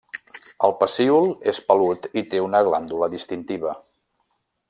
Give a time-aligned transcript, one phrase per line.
[0.67, 3.77] El pecíol és pelut i té una glàndula distintiva.